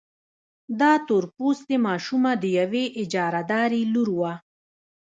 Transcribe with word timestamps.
دا 0.79 0.93
تور 1.07 1.23
پوستې 1.35 1.75
ماشومه 1.87 2.31
د 2.37 2.43
يوې 2.59 2.85
اجارهدارې 3.01 3.81
لور 3.93 4.09
وه. 4.19 4.33